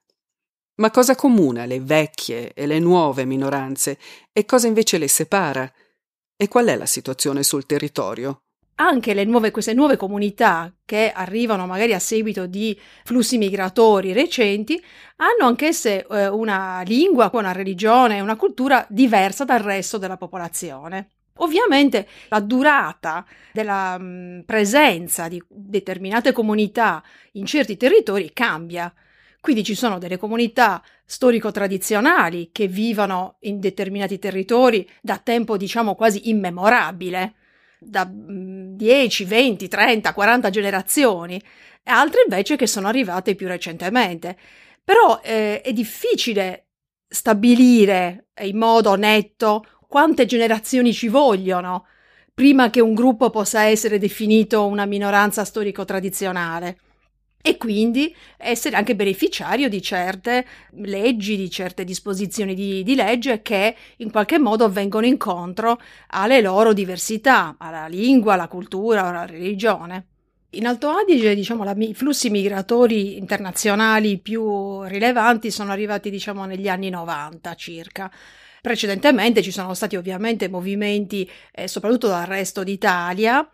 [0.76, 3.98] Ma cosa comuna le vecchie e le nuove minoranze
[4.32, 5.70] e cosa invece le separa?
[6.36, 8.40] E qual è la situazione sul territorio?
[8.76, 14.82] Anche nuove, queste nuove comunità che arrivano magari a seguito di flussi migratori recenti
[15.16, 21.10] hanno anch'esse eh, una lingua, una religione, una cultura diversa dal resto della popolazione.
[21.38, 27.00] Ovviamente la durata della mh, mm, presenza di determinate comunità
[27.32, 28.92] in certi territori cambia.
[29.44, 36.30] Quindi ci sono delle comunità storico-tradizionali che vivono in determinati territori da tempo, diciamo, quasi
[36.30, 37.34] immemorabile,
[37.78, 44.34] da 10, 20, 30, 40 generazioni, e altre invece che sono arrivate più recentemente.
[44.82, 46.68] Però eh, è difficile
[47.06, 51.84] stabilire in modo netto quante generazioni ci vogliono
[52.32, 56.78] prima che un gruppo possa essere definito una minoranza storico-tradizionale.
[57.46, 63.76] E quindi essere anche beneficiario di certe leggi, di certe disposizioni di, di, legge che
[63.98, 70.06] in qualche modo vengono incontro alle loro diversità, alla lingua, alla cultura, alla religione.
[70.52, 76.88] In Alto Adige, diciamo, i flussi migratori internazionali più rilevanti sono arrivati, diciamo, negli anni
[76.88, 78.10] 90 circa.
[78.62, 83.46] Precedentemente ci sono stati ovviamente movimenti, eh, soprattutto dal resto d'Italia,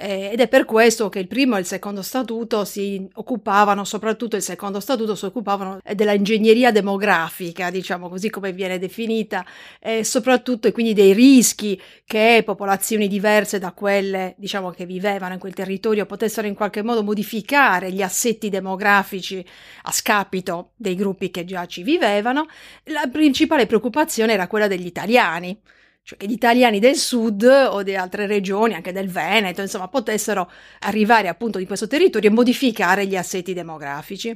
[0.00, 4.36] eh, ed è per questo che il primo e il secondo statuto si occupavano, soprattutto
[4.36, 9.44] il secondo statuto, si occupavano della ingegneria demografica, diciamo così come viene definita,
[9.80, 15.54] eh, soprattutto quindi dei rischi che popolazioni diverse da quelle, diciamo, che vivevano in quel
[15.54, 19.44] territorio potessero in qualche modo modificare gli assetti demografici
[19.82, 22.46] a scapito dei gruppi che già ci vivevano.
[22.84, 25.60] La principale preoccupazione era quella degli italiani
[26.08, 30.50] cioè che gli italiani del sud o di altre regioni, anche del Veneto, insomma, potessero
[30.80, 34.34] arrivare appunto in questo territorio e modificare gli assetti demografici.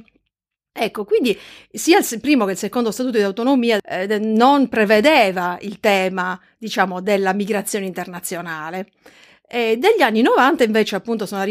[0.71, 1.35] Ecco, quindi
[1.71, 7.01] sia il primo che il secondo statuto di autonomia eh, non prevedeva il tema, diciamo,
[7.01, 8.91] della migrazione internazionale.
[9.53, 11.45] E degli anni 90 invece appunto sono,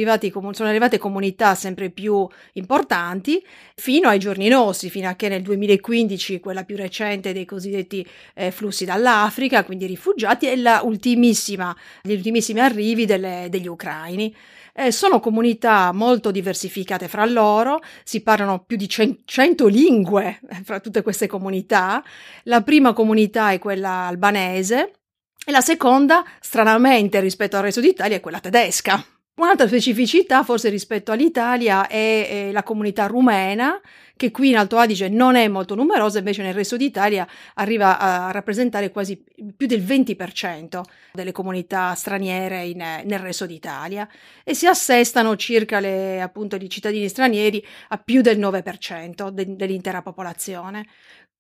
[0.53, 3.41] sono, arrivate comunità sempre più importanti
[3.77, 8.51] fino ai giorni nostri, fino a che nel 2015 quella più recente dei cosiddetti eh,
[8.51, 14.35] flussi dall'Africa, quindi rifugiati, e la ultimissima, gli ultimissimi arrivi delle, degli ucraini.
[14.75, 20.81] Eh, sono comunità molto diversificate fra loro, si parlano più di 100 lingue eh, fra
[20.81, 22.03] tutte queste comunità.
[22.45, 24.91] La prima comunità è quella albanese,
[25.45, 29.05] e la seconda, stranamente rispetto al resto d'Italia, è quella tedesca.
[29.35, 33.81] Un'altra specificità, forse rispetto all'Italia, è, è, la comunità rumena,
[34.15, 38.31] che qui in Alto Adige non è molto numerosa, invece nel resto d'Italia arriva a
[38.31, 39.21] rappresentare quasi
[39.57, 40.81] più del 20%
[41.13, 44.07] delle comunità straniere in, nel resto d'Italia
[44.45, 50.03] e si assestano circa le, appunto, i cittadini stranieri a più del 9% de, dell'intera
[50.03, 50.87] popolazione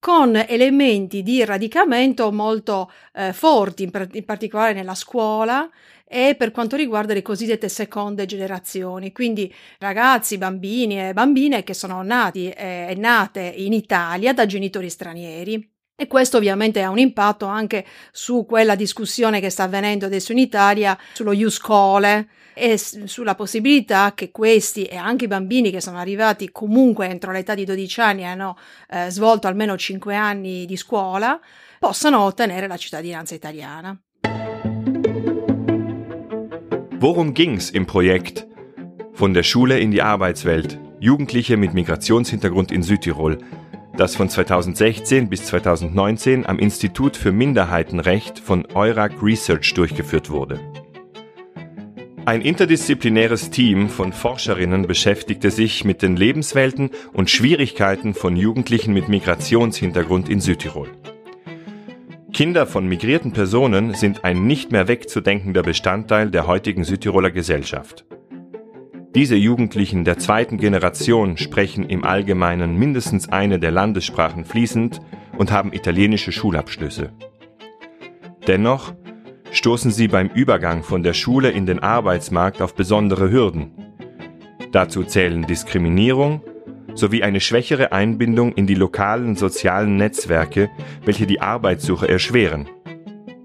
[0.03, 5.71] con elementi di radicamento molto eh, forti, in, in, particolare nella scuola
[6.05, 12.03] e per quanto riguarda le cosiddette seconde generazioni, quindi ragazzi, bambini e bambine che sono
[12.03, 15.72] nati e eh, nate in Italia da genitori stranieri.
[16.03, 20.39] E questo ovviamente ha un impatto anche su quella discussione che sta avvenendo adesso in
[20.39, 26.51] Italia sullo Iuscole, e sulla possibilità che questi e anche i bambini che sono arrivati
[26.51, 28.59] comunque entro l'età di 12 anni e hanno
[28.91, 31.41] eh, svolto almeno 5 anni di scuola
[31.79, 33.97] possano ottenere la cittadinanza italiana.
[36.99, 38.45] Worum ging's im Projekt
[39.13, 40.81] Von der Schule in die Arbeitswelt?
[40.99, 43.39] Jugendliche mit Migrationshintergrund in Südtirol,
[43.97, 50.61] das von 2016 bis 2019 am Institut für Minderheitenrecht von Eurac Research durchgeführt wurde.
[52.25, 59.09] Ein interdisziplinäres Team von Forscherinnen beschäftigte sich mit den Lebenswelten und Schwierigkeiten von Jugendlichen mit
[59.09, 60.89] Migrationshintergrund in Südtirol.
[62.33, 68.07] Kinder von migrierten Personen sind ein nicht mehr wegzudenkender Bestandteil der heutigen Südtiroler Gesellschaft.
[69.15, 75.03] Diese Jugendlichen der zweiten Generation sprechen im Allgemeinen mindestens eine der Landessprachen fließend
[75.37, 77.13] und haben italienische Schulabschlüsse.
[78.47, 78.95] Dennoch
[79.51, 83.73] stoßen sie beim Übergang von der Schule in den Arbeitsmarkt auf besondere Hürden.
[84.73, 86.41] Dazu zählen Diskriminierung
[86.95, 90.71] sowie eine schwächere Einbindung in die lokalen sozialen Netzwerke,
[91.05, 92.67] welche die Arbeitssuche erschweren.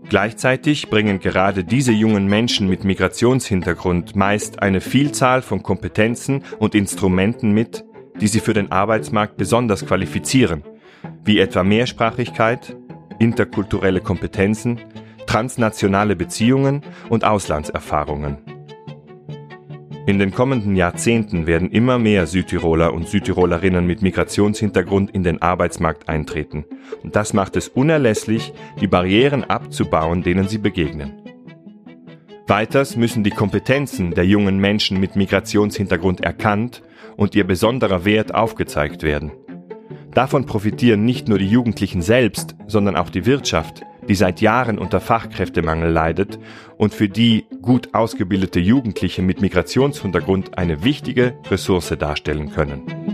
[0.10, 7.52] Gleichzeitig bringen gerade diese jungen Menschen mit Migrationshintergrund meist eine Vielzahl von Kompetenzen und Instrumenten
[7.52, 7.84] mit,
[8.22, 10.64] die sie für den Arbeitsmarkt besonders qualifizieren,
[11.26, 12.78] wie etwa Mehrsprachigkeit,
[13.20, 14.80] interkulturelle Kompetenzen,
[15.26, 18.57] transnationale Beziehungen und Auslandserfahrungen.
[20.08, 26.08] In den kommenden Jahrzehnten werden immer mehr Südtiroler und Südtirolerinnen mit Migrationshintergrund in den Arbeitsmarkt
[26.08, 26.64] eintreten.
[27.04, 31.12] Und das macht es unerlässlich, die Barrieren abzubauen, denen sie begegnen.
[32.48, 36.84] Weiters müssen die Kompetenzen der jungen Menschen mit Migrationshintergrund erkannt
[37.18, 39.34] und ihr besonderer Wert aufgezeigt werden.
[40.14, 45.00] Davon profitieren nicht nur die Jugendlichen selbst, sondern auch die Wirtschaft, die seit Jahren unter
[45.00, 46.40] Fachkräftemangel leidet
[46.78, 53.08] und für die gut ausgebildete Jugendliche mit Migrationshintergrund eine wichtige Ressource darstellen können.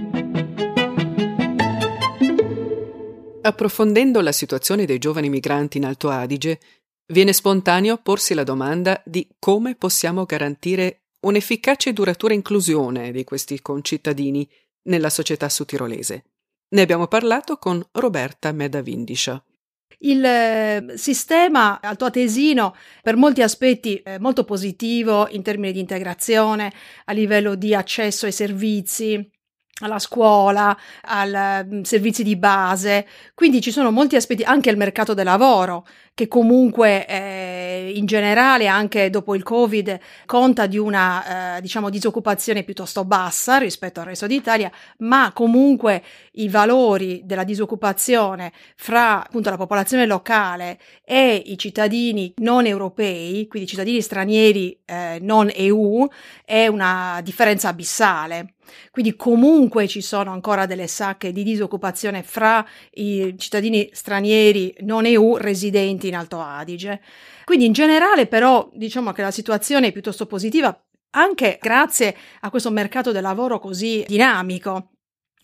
[3.46, 6.60] Approfondendo la situazione dei giovani migranti in Alto Adige,
[7.08, 13.62] viene spontaneo porsi la domanda di come possiamo garantire un'efficace e duratura inclusione di questi
[13.62, 14.50] concittadini
[14.84, 16.24] nella società sudtirolese.
[16.70, 19.44] Ne abbiamo parlato con Roberta Medavindiscia.
[20.06, 26.74] Il eh, sistema altoatesino per molti aspetti è molto positivo in termini di integrazione,
[27.06, 29.32] a livello di accesso ai servizi,
[29.82, 35.16] alla scuola, ai mm, servizi di base, quindi ci sono molti aspetti, anche il mercato
[35.16, 41.62] del lavoro, che comunque eh, in generale anche dopo il Covid conta di una eh,
[41.62, 49.24] diciamo disoccupazione piuttosto bassa rispetto al resto d'Italia, ma comunque i valori della disoccupazione fra
[49.26, 56.08] appunto la popolazione locale e i cittadini non europei, quindi cittadini stranieri eh, non EU,
[56.46, 58.53] è una differenza abissale.
[58.92, 65.38] Quindi comunque ci sono ancora delle sacche di disoccupazione fra i cittadini stranieri non EU
[65.38, 67.02] residenti in Alto Adige.
[67.44, 70.78] Quindi in generale però diciamo che la situazione è piuttosto positiva
[71.16, 74.94] anche grazie a questo mercato del lavoro così dinamico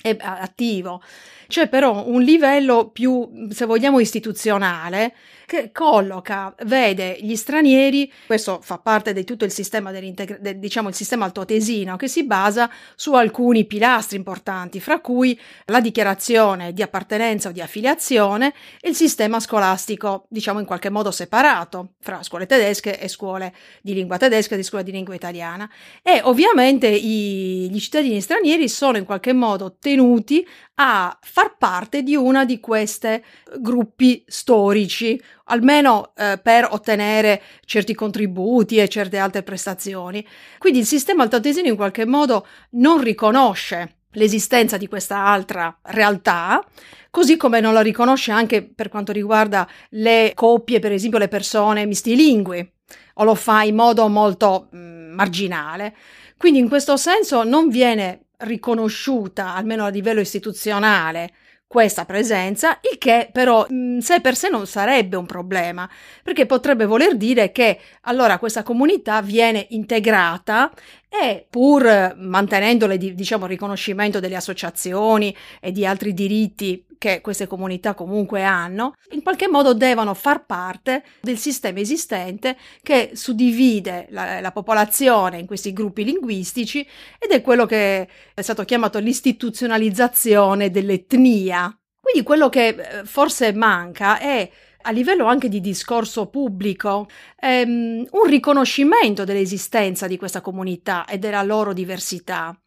[0.01, 1.01] e attivo.
[1.47, 5.13] C'è però un livello più, se vogliamo, istituzionale
[5.49, 10.13] che colloca, vede gli stranieri, questo fa parte di tutto il sistema, del,
[10.57, 16.71] diciamo il sistema altoatesino, che si basa su alcuni pilastri importanti, fra cui la dichiarazione
[16.71, 22.21] di appartenenza o di affiliazione e il sistema scolastico, diciamo in qualche modo separato, fra
[22.21, 25.67] scuole tedesche e scuole di lingua tedesca e di scuola di lingua italiana.
[26.03, 32.15] E ovviamente i, gli cittadini stranieri sono in qualche modo tenuti a far parte di
[32.15, 33.23] una di queste
[33.59, 40.25] gruppi storici almeno eh, per ottenere certi contributi e certe altre prestazioni.
[40.57, 46.63] Quindi il sistema altoatesino in qualche modo non riconosce l'esistenza di questa altra realtà,
[47.11, 51.85] così come non la riconosce anche per quanto riguarda le coppie, per esempio le persone
[51.85, 52.71] mistilingui,
[53.15, 55.95] o lo fa in modo molto mh, mm, marginale.
[56.37, 61.31] Quindi in questo senso non viene riconosciuta, almeno a livello istituzionale,
[61.69, 65.87] questa presenza, il che però in sé per sé non sarebbe un problema,
[66.23, 70.73] perché potrebbe voler dire che allora questa comunità viene integrata
[71.07, 77.95] e pur mantenendo diciamo, il riconoscimento delle associazioni e di altri diritti che queste comunità
[77.95, 84.51] comunque hanno, in qualche modo devono far parte del sistema esistente che suddivide la, la
[84.51, 86.85] popolazione in questi gruppi linguistici
[87.17, 91.73] ed è quello che è stato chiamato l'istituzionalizzazione dell'etnia.
[92.01, 94.49] Quindi quello che eh, forse manca è
[94.81, 97.07] a livello anche di discorso pubblico,
[97.39, 102.57] ehm, un riconoscimento dell'esistenza di questa comunità e della loro diversità.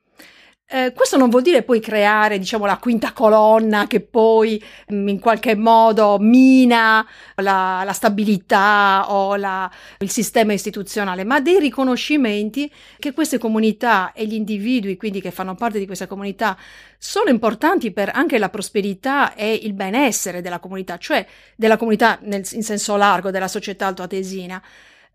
[0.75, 5.19] Eh, questo non vuol dire poi creare, diciamo, la quinta colonna che poi mm, in
[5.19, 7.07] qualche modo mina
[7.37, 14.25] la, la stabilità o la, il sistema istituzionale, ma dei riconoscimenti che queste comunità e
[14.25, 16.57] gli individui, quindi che fanno parte di questa comunità,
[16.97, 22.49] sono importanti per anche la prosperità e il benessere della comunità, cioè della comunità nel,
[22.53, 24.63] in senso largo della società altoatesina.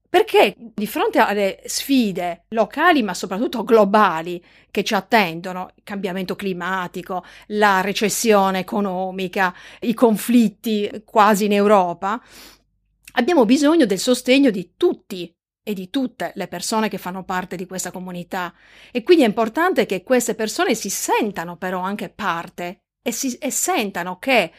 [0.10, 7.26] Perché di fronte alle sfide locali, ma soprattutto globali, che ci attendono, il cambiamento climatico,
[7.48, 12.22] la recessione economica, i conflitti quasi in Europa,
[13.13, 17.65] abbiamo bisogno del sostegno di tutti e di tutte le persone che fanno parte di
[17.65, 18.54] questa comunità.
[18.91, 23.52] E quindi è importante che queste persone si sentano però anche parte e, si, e
[23.52, 24.52] sentano che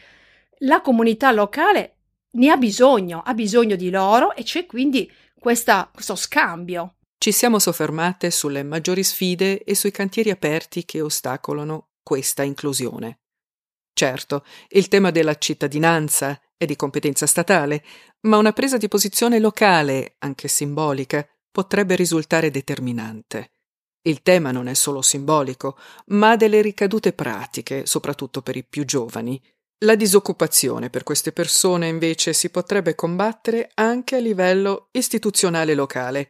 [0.59, 1.95] la comunità locale
[2.31, 6.95] ne ha bisogno, ha bisogno di loro e c'è quindi questa, questo scambio.
[7.17, 13.19] Ci siamo soffermate sulle maggiori sfide e sui cantieri aperti che ostacolano questa inclusione.
[13.93, 17.83] Certo, il tema della cittadinanza è di competenza statale,
[18.21, 23.51] ma una presa di posizione locale, anche simbolica, potrebbe risultare determinante.
[24.01, 28.85] Il tema non è solo simbolico, ma ha delle ricadute pratiche, soprattutto per i più
[28.85, 29.41] giovani,
[29.83, 36.29] la disoccupazione per queste persone invece si potrebbe combattere anche a livello istituzionale locale.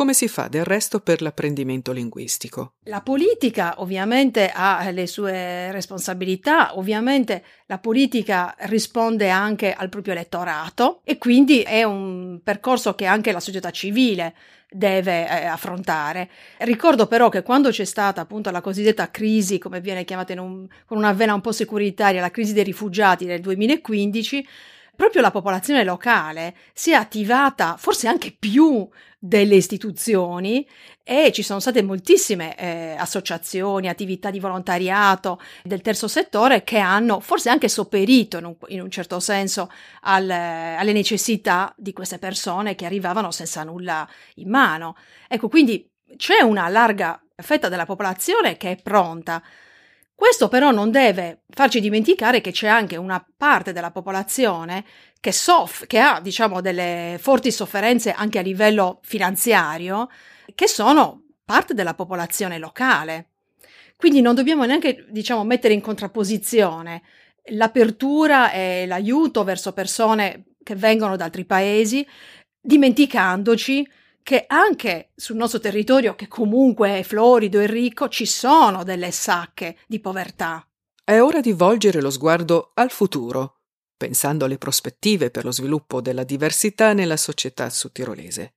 [0.00, 2.76] Come si fa del resto per l'apprendimento linguistico?
[2.84, 11.02] La politica ovviamente ha le sue responsabilità, ovviamente la politica risponde anche al proprio elettorato
[11.04, 14.34] e quindi è un percorso che anche la società civile
[14.70, 16.30] deve eh, affrontare.
[16.60, 20.96] Ricordo però che quando c'è stata appunto la cosiddetta crisi, come viene chiamata un, con
[20.96, 24.46] una vena un po' securitaria, la crisi dei rifugiati del 2015,
[25.00, 28.86] proprio la popolazione locale si è attivata forse anche più
[29.18, 30.68] delle istituzioni
[31.02, 37.20] e ci sono state moltissime eh, associazioni, attività di volontariato del terzo settore che hanno
[37.20, 39.70] forse anche sopperito in un, in un certo senso
[40.02, 44.96] al, alle necessità di queste persone che arrivavano senza nulla in mano.
[45.28, 49.42] Ecco, quindi c'è una larga fetta della popolazione che è pronta
[50.20, 54.84] questo però non deve farci dimenticare che c'è anche una parte della popolazione
[55.18, 60.10] che, soff- che ha, diciamo, delle forti sofferenze anche a livello finanziario,
[60.54, 63.30] che sono parte della popolazione locale.
[63.96, 67.00] Quindi non dobbiamo neanche, diciamo, mettere in contrapposizione
[67.52, 72.06] l'apertura e l'aiuto verso persone che vengono da altri paesi,
[72.60, 73.88] dimenticandoci
[74.22, 79.76] che anche sul nostro territorio, che comunque è florido e ricco, ci sono delle sacche
[79.86, 80.64] di povertà.
[81.02, 83.60] È ora di volgere lo sguardo al futuro,
[83.96, 88.54] pensando alle prospettive per lo sviluppo della diversità nella società sudtirolese.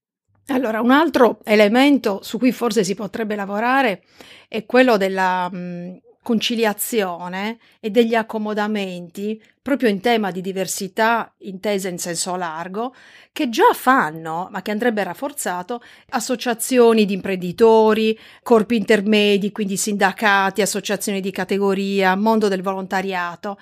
[0.47, 4.03] Allora, un altro elemento su cui forse si potrebbe lavorare
[4.47, 11.97] è quello della mh, conciliazione e degli accomodamenti proprio in tema di diversità intesa in
[11.97, 12.93] senso largo,
[13.31, 21.21] che già fanno, ma che andrebbe rafforzato, associazioni di imprenditori, corpi intermedi, quindi sindacati, associazioni
[21.21, 23.57] di categoria, mondo del volontariato.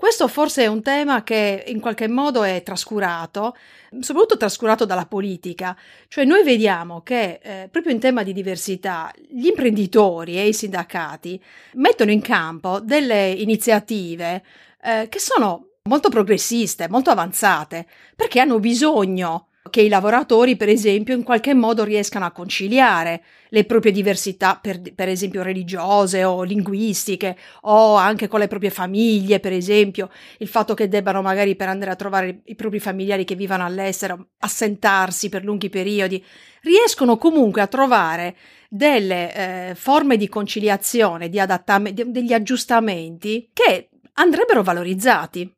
[0.00, 3.54] Questo forse è un tema che in qualche modo è trascurato,
[4.00, 5.76] soprattutto trascurato dalla politica.
[6.08, 11.38] Cioè noi vediamo che eh, proprio in tema di diversità gli imprenditori e i sindacati
[11.74, 14.42] mettono in campo delle iniziative
[14.82, 17.86] eh, che sono molto progressiste, molto avanzate,
[18.16, 23.64] perché hanno bisogno che i lavoratori, per esempio, in qualche modo riescano a conciliare le
[23.64, 29.52] proprie diversità, per, per, esempio religiose o linguistiche, o anche con le proprie famiglie, per
[29.52, 30.08] esempio,
[30.38, 34.28] il fatto che debbano magari per andare a trovare i propri familiari che vivono all'estero
[34.38, 36.24] assentarsi per lunghi periodi,
[36.62, 38.36] riescono comunque a trovare
[38.68, 39.34] delle
[39.70, 45.52] eh, forme di conciliazione, di adattamento, degli aggiustamenti che andrebbero valorizzati.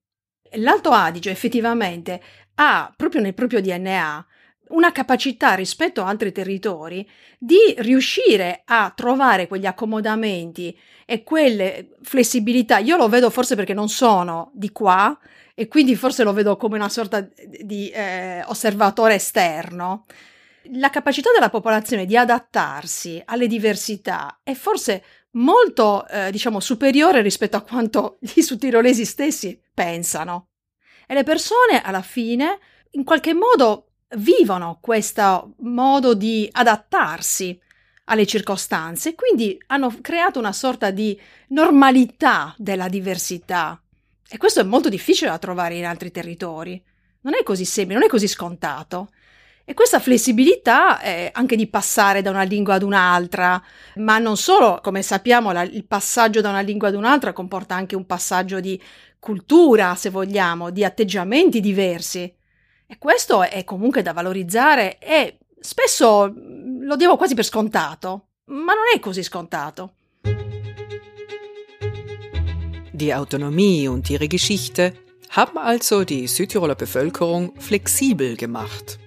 [0.57, 2.21] L'Alto Adige effettivamente
[2.63, 4.27] ha proprio nel proprio DNA
[4.69, 7.07] una capacità rispetto a altri territori
[7.39, 12.79] di riuscire a trovare quegli accomodamenti e quelle flessibilità.
[12.79, 15.19] Io lo vedo forse perché non sono di qua
[15.55, 20.07] e quindi forse lo vedo come una sorta di eh, osservatore esterno.
[20.77, 27.57] La capacità della popolazione di adattarsi alle diversità è forse molto, eh, diciamo, superiore rispetto
[27.57, 30.52] a quanto gli sudtirolesi stessi pensano.
[31.13, 32.59] E le persone alla fine
[32.93, 37.61] in qualche modo vivono questo modo di adattarsi
[38.05, 43.79] alle circostanze quindi hanno creato una sorta di normalità della diversità.
[44.27, 46.83] E questo è molto difficile da trovare in altri territori.
[47.21, 49.11] Non è così semplice, non è così scontato.
[49.65, 53.63] E questa flessibilità è anche di passare da una lingua ad un'altra,
[53.97, 57.95] ma non solo, come sappiamo, la, il passaggio da una lingua ad un'altra comporta anche
[57.95, 58.81] un passaggio di
[59.23, 62.23] cultura, se vogliamo, di atteggiamenti diversi.
[62.85, 68.75] E questo è comunque da valorizzare e spesso mm, lo diamo quasi per scontato, ma
[68.75, 69.95] non è così scontato.
[72.91, 74.93] Die Autonomie und ihre Geschichte
[75.37, 78.99] haben also die Südtiroler Bevölkerung flexibel gemacht.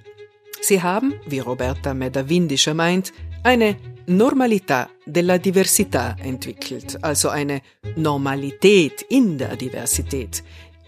[0.62, 3.12] Sie haben, wie Roberta Medavindischer meint,
[3.44, 3.76] eine
[4.08, 7.62] Normalità della diversità entwickelt, also eine
[7.96, 10.44] Normalität in der Diversität,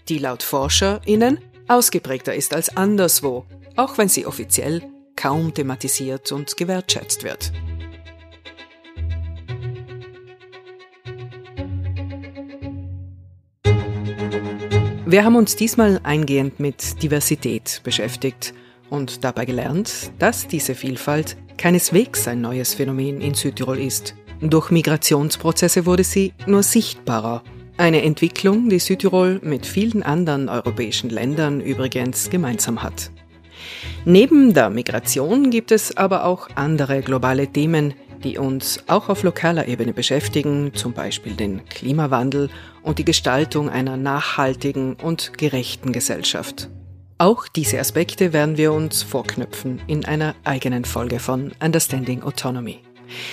[0.08, 3.44] die laut ForscherInnen ausgeprägter ist als anderswo,
[3.74, 4.82] auch wenn sie offiziell
[5.16, 7.50] kaum thematisiert und gewertschätzt wird.
[15.06, 18.54] Wir haben uns diesmal eingehend mit Diversität beschäftigt
[18.90, 24.14] und dabei gelernt, dass diese Vielfalt keineswegs ein neues Phänomen in Südtirol ist.
[24.40, 27.42] Durch Migrationsprozesse wurde sie nur sichtbarer.
[27.76, 33.10] Eine Entwicklung, die Südtirol mit vielen anderen europäischen Ländern übrigens gemeinsam hat.
[34.04, 39.68] Neben der Migration gibt es aber auch andere globale Themen, die uns auch auf lokaler
[39.68, 42.48] Ebene beschäftigen, zum Beispiel den Klimawandel
[42.82, 46.68] und die Gestaltung einer nachhaltigen und gerechten Gesellschaft.
[47.20, 52.78] Auch diese Aspekte werden wir uns vorknüpfen in einer eigenen Folge von Understanding Autonomy.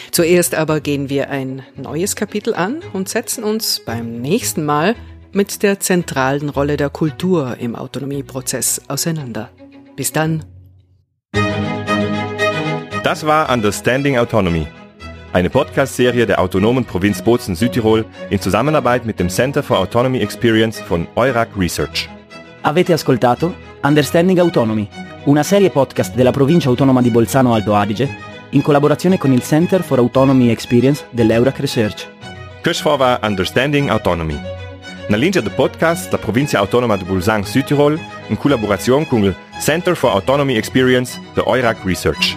[0.09, 4.95] Zuerst aber gehen wir ein neues Kapitel an und setzen uns beim nächsten Mal
[5.33, 9.51] mit der zentralen Rolle der Kultur im Autonomieprozess auseinander.
[9.95, 10.45] Bis dann.
[13.03, 14.65] Das war Understanding Autonomy,
[15.31, 21.05] eine Podcast-Serie der autonomen Provinz Bozen-Südtirol in Zusammenarbeit mit dem Center for Autonomy Experience von
[21.15, 22.09] Eurac Research.
[22.63, 23.53] Avete ascoltato
[23.85, 24.87] Understanding Autonomy,
[25.25, 28.09] una serie podcast della provincia autonoma di Bolzano Alto Adige,
[28.49, 32.07] in collaborazione con il Center for Autonomy Experience dell'Eurac Research.
[32.63, 34.39] Questo war Understanding Autonomy.
[35.07, 39.95] Na linea del podcast la provincia autonoma di Bolzano Südtirol in collaborazione con il Center
[39.95, 42.35] for Autonomy Experience de Eurac Research.